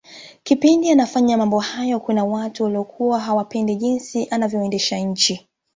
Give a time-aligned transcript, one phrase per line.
[0.43, 5.47] kipindi anafanya mambo hayo Kuna watu waliokuwa hawapendi jinsi anavyoendesha nchi